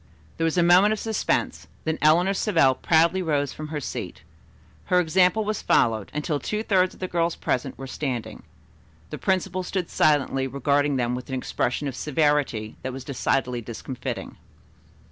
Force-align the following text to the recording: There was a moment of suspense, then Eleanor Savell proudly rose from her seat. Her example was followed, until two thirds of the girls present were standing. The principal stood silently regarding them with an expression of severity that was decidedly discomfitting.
There 0.37 0.45
was 0.45 0.57
a 0.57 0.63
moment 0.63 0.93
of 0.93 0.99
suspense, 0.99 1.67
then 1.83 1.99
Eleanor 2.01 2.33
Savell 2.33 2.73
proudly 2.73 3.21
rose 3.21 3.53
from 3.53 3.67
her 3.67 3.79
seat. 3.79 4.23
Her 4.85 4.99
example 4.99 5.45
was 5.45 5.61
followed, 5.61 6.09
until 6.11 6.39
two 6.39 6.63
thirds 6.63 6.95
of 6.95 6.99
the 6.99 7.07
girls 7.07 7.35
present 7.35 7.77
were 7.77 7.85
standing. 7.85 8.41
The 9.11 9.19
principal 9.19 9.61
stood 9.61 9.91
silently 9.91 10.47
regarding 10.47 10.95
them 10.95 11.13
with 11.13 11.29
an 11.29 11.35
expression 11.35 11.87
of 11.87 11.95
severity 11.95 12.77
that 12.81 12.93
was 12.93 13.03
decidedly 13.03 13.61
discomfitting. 13.61 14.37